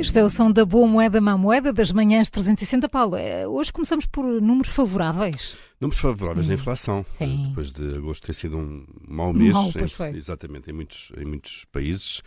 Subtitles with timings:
[0.00, 2.88] Este é o som da boa moeda, má moeda, das manhãs 360.
[2.88, 5.54] Paulo, eh, hoje começamos por números favoráveis.
[5.80, 6.48] Números favoráveis hum.
[6.48, 7.06] da inflação.
[7.12, 7.46] Sim.
[7.48, 9.54] Depois de agosto ter sido um mau mês.
[9.54, 10.10] Mal, foi.
[10.10, 12.18] Exatamente, em muitos, em muitos países.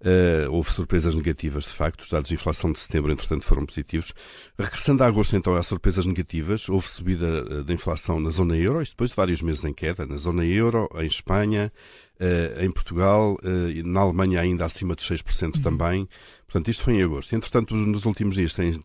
[0.00, 2.00] Uh, houve surpresas negativas, de facto.
[2.00, 4.14] Os dados de inflação de setembro, entretanto, foram positivos.
[4.58, 6.66] Regressando a agosto, então, há surpresas negativas.
[6.66, 10.06] Houve subida uh, da inflação na zona euro, isto depois de vários meses em queda.
[10.06, 11.70] Na zona euro, em Espanha,
[12.14, 15.62] Uh, em Portugal, uh, na Alemanha ainda acima de 6% uhum.
[15.62, 16.08] também.
[16.46, 17.34] Portanto, isto foi em agosto.
[17.34, 18.80] Entretanto, nos últimos dias têm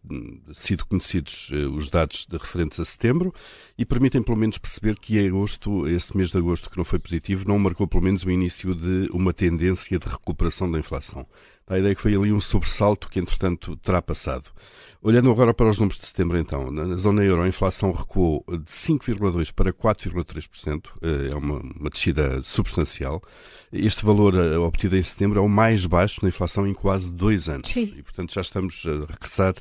[0.52, 3.32] sido conhecidos uh, os dados de referentes a setembro
[3.78, 7.48] e permitem pelo menos perceber que agosto, esse mês de agosto que não foi positivo,
[7.48, 11.26] não marcou pelo menos o início de uma tendência de recuperação da inflação.
[11.70, 14.52] A ideia é que foi ali um sobressalto que, entretanto, terá passado.
[15.02, 18.70] Olhando agora para os números de setembro, então, na zona euro a inflação recuou de
[18.70, 23.22] 5,2% para 4,3%, eh, é uma, uma descida substancial.
[23.72, 27.48] Este valor eh, obtido em setembro é o mais baixo na inflação em quase dois
[27.48, 27.70] anos.
[27.72, 27.94] Sim.
[27.98, 29.56] E, portanto, já estamos a regressar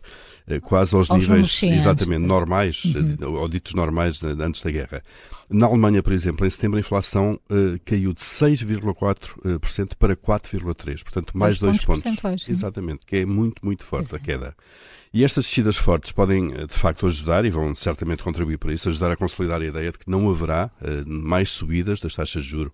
[0.49, 3.37] eh, quase aos, aos níveis exatamente normais, uhum.
[3.37, 5.05] ou ditos normais antes da guerra.
[5.49, 7.39] Na Alemanha, por exemplo, em setembro a inflação
[7.85, 11.98] caiu de 6,4% para 4,3%, portanto mais dois, dois pontos.
[12.51, 14.55] Exatamente, que é muito, muito forte a queda.
[15.13, 18.89] E estas descidas fortes podem, eh, de facto, ajudar, e vão certamente contribuir para isso,
[18.89, 22.51] ajudar a consolidar a ideia de que não haverá uh, mais subidas das taxas de
[22.51, 22.73] juro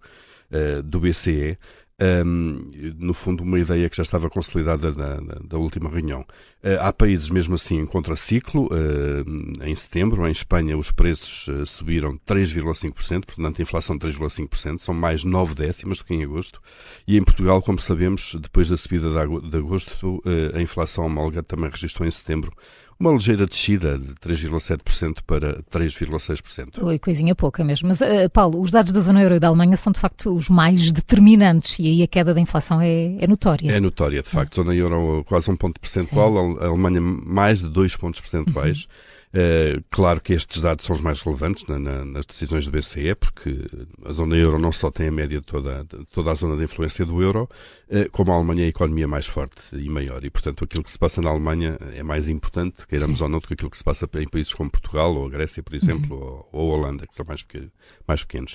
[0.50, 1.56] uh, do BCE,
[2.00, 6.22] um, no fundo, uma ideia que já estava consolidada na, na, da última reunião.
[6.62, 8.66] Uh, há países, mesmo assim, em contraciclo.
[8.66, 14.94] Uh, em setembro, em Espanha, os preços uh, subiram 3,5%, portanto, a inflação 3,5%, são
[14.94, 16.60] mais 9 décimas do que em agosto.
[17.06, 20.22] E em Portugal, como sabemos, depois da subida de agosto,
[20.54, 22.52] a inflação homóloga também registrou em setembro
[22.98, 26.82] uma ligeira descida de 3,7% para 3,6%.
[26.82, 27.88] Oi, coisinha pouca mesmo.
[27.88, 30.48] Mas, uh, Paulo, os dados da zona euro e da Alemanha são de facto os
[30.48, 33.70] mais determinantes e aí a queda da inflação é, é notória.
[33.70, 34.60] É notória, de facto.
[34.60, 34.64] É.
[34.64, 36.58] Zona euro quase um ponto percentual, Sim.
[36.60, 38.82] a Alemanha mais de dois pontos percentuais.
[38.82, 39.13] Uhum.
[39.34, 43.16] Uh, claro que estes dados são os mais relevantes na, na, nas decisões do BCE,
[43.16, 43.66] porque
[44.04, 46.62] a zona euro não só tem a média de toda, de toda a zona de
[46.62, 47.50] influência do euro,
[47.88, 50.24] uh, como a Alemanha é a economia mais forte e maior.
[50.24, 53.24] E, portanto, aquilo que se passa na Alemanha é mais importante, queiramos Sim.
[53.24, 55.64] ou não, do que aquilo que se passa em países como Portugal ou a Grécia,
[55.64, 56.44] por exemplo, uhum.
[56.52, 57.72] ou, ou, a Holanda, que são mais, pequenos.
[58.06, 58.52] Mais pequenos.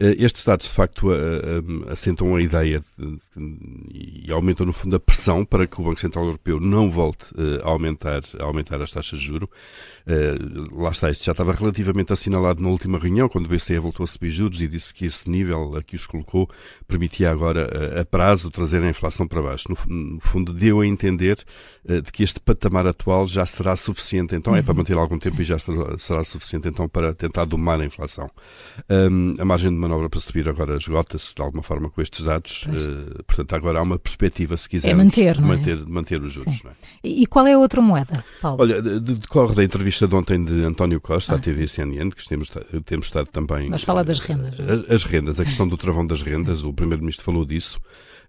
[0.00, 1.10] Uh, estes dados, de facto,
[1.90, 6.00] assentam a ideia de, de, e aumentam, no fundo, a pressão para que o Banco
[6.00, 7.26] Central Europeu não volte
[7.62, 9.50] a, aumentar, a aumentar as taxas de juros.
[10.22, 10.38] Eh,
[10.72, 14.06] lá está, isto já estava relativamente assinalado na última reunião, quando o BCE voltou a
[14.06, 16.48] subir juros e disse que esse nível a que os colocou
[16.86, 19.68] permitia agora, a, eh, a prazo, trazer a inflação para baixo.
[19.68, 21.38] No, fundo, deu a entender
[21.88, 24.58] uh, de que este patamar atual já será suficiente, então uhum.
[24.58, 24.78] é para uhum.
[24.78, 25.42] manter algum tempo Sim.
[25.42, 25.58] e já
[25.98, 28.30] será, suficiente então para tentar domar a inflação.
[28.88, 32.66] Um, a margem de manobra para subir agora esgota-se de alguma forma com estes dados,
[32.66, 35.84] uh, portanto agora há uma perspectiva, se quisermos, é manter, de manter, é?
[35.84, 36.62] manter os juros.
[36.64, 37.08] É?
[37.08, 38.60] E qual é a outra moeda, Paulo?
[38.60, 42.50] Olha, decorre da entrevista de ontem de António Costa, ah, à TV CNN, que temos,
[42.84, 43.70] temos estado também.
[43.70, 44.54] Mas fala das rendas.
[44.60, 44.94] É?
[44.94, 47.80] As rendas, a questão do travão das rendas, o Primeiro-Ministro falou disso.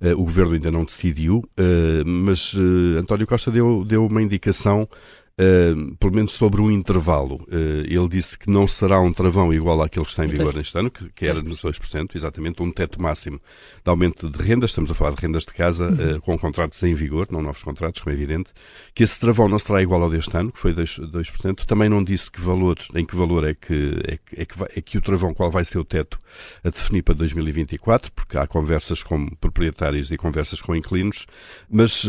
[0.02, 4.88] Uh, o Governo ainda não decidiu, uh, mas uh, António Costa deu, deu uma indicação
[5.34, 7.38] Uh, pelo menos sobre o intervalo.
[7.48, 10.78] Uh, ele disse que não será um travão igual àquele que está em vigor neste
[10.78, 13.42] ano, que, que era nos 2%, exatamente, um teto máximo
[13.84, 16.18] de aumento de rendas, estamos a falar de rendas de casa, uhum.
[16.18, 18.52] uh, com contratos em vigor, não novos contratos, como é evidente,
[18.94, 21.66] que esse travão não será igual ao deste ano, que foi 2%, 2%.
[21.66, 24.82] também não disse que valor, em que valor é que, é, é, que vai, é
[24.82, 26.20] que o travão, qual vai ser o teto
[26.64, 31.26] a definir para 2024, porque há conversas com proprietários e conversas com inquilinos,
[31.68, 32.06] mas,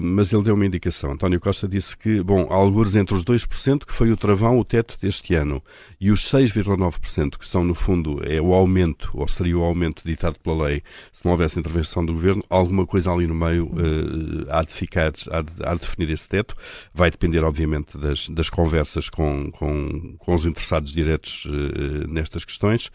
[0.00, 1.10] mas ele deu uma indicação.
[1.10, 4.98] António Costa disse que, bom, alguns entre os 2%, que foi o travão, o teto
[5.00, 5.62] deste ano,
[6.00, 10.38] e os 6,9%, que são, no fundo, é o aumento, ou seria o aumento ditado
[10.38, 14.62] pela lei, se não houvesse intervenção do governo, alguma coisa ali no meio uh, há
[14.62, 16.56] de ficar, há de, há de, definir esse teto.
[16.94, 22.90] Vai depender, obviamente, das, das conversas com, com, com, os interessados diretos uh, nestas questões,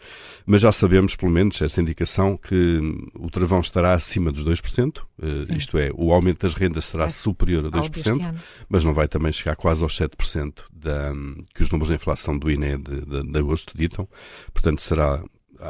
[0.46, 2.80] mas já sabemos, pelo menos, essa indicação que
[3.14, 7.10] o travão estará acima dos 2%, uh, isto é, o aumento das rendas será é.
[7.10, 8.34] superior a 2%,
[8.68, 11.10] mas não vai também chegar quase aos 7% da,
[11.54, 14.06] que os números de inflação do INE de, de, de agosto ditam.
[14.52, 15.24] Portanto, será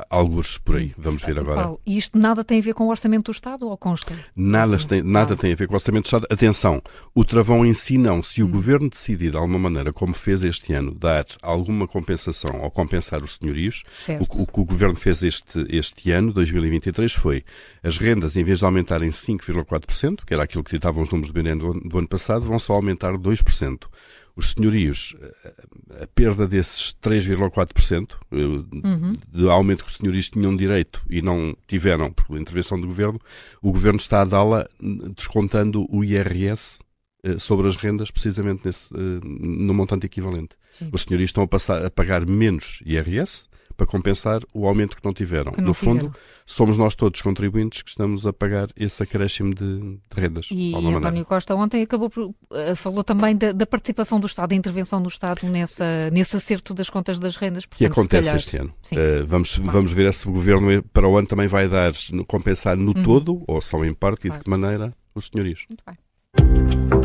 [0.09, 0.95] alguns por aí.
[0.97, 1.63] Vamos ver agora.
[1.63, 4.15] Paulo, e isto nada tem a ver com o Orçamento do Estado ou consta?
[4.35, 6.27] Nada, tem, nada tem a ver com o Orçamento do Estado.
[6.31, 6.83] Atenção,
[7.15, 8.23] o travão em si não.
[8.23, 8.51] Se o hum.
[8.51, 13.35] Governo decidir, de alguma maneira, como fez este ano, dar alguma compensação ou compensar os
[13.35, 13.83] senhorios,
[14.21, 17.45] o, o, que o Governo fez este, este ano, 2023, foi
[17.83, 21.89] as rendas, em vez de aumentarem 5,4%, que era aquilo que ditavam os números do,
[21.89, 23.85] do ano passado, vão só aumentar 2%
[24.37, 25.15] os senhorios,
[26.03, 29.17] a perda desses 3,4% eh, uhum.
[29.33, 33.21] de aumento que os senhorios tinham direito e não tiveram por intervenção do governo,
[33.63, 34.69] o governo está a dá-la
[35.17, 36.83] descontando o IRS
[37.39, 40.57] sobre as rendas, precisamente nesse, no montante equivalente.
[40.73, 40.91] Sim.
[40.93, 45.13] Os senhorios estão a, passar, a pagar menos IRS para compensar o aumento que não
[45.13, 45.53] tiveram.
[45.53, 45.99] Que não no tiveram.
[45.99, 46.17] fundo,
[46.47, 50.49] somos nós todos contribuintes que estamos a pagar esse acréscimo de, de rendas.
[50.51, 51.25] E, e António maneira.
[51.25, 55.09] Costa ontem acabou por, uh, falou também da, da, participação do Estado, da intervenção do
[55.09, 57.67] Estado nessa, nesse acerto das contas das rendas.
[57.67, 58.75] Portanto, que acontece calhar, este ano.
[58.93, 61.93] Uh, vamos, vamos ver se o Governo para o ano também vai dar,
[62.27, 63.03] compensar no uhum.
[63.03, 64.37] todo, ou só em parte, claro.
[64.37, 65.67] e de que maneira, os senhorios.
[65.69, 67.04] Muito bem.